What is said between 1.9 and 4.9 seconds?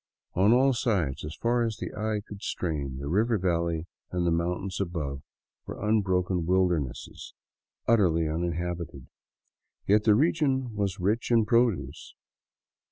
eye could strain, the river valley and the mountains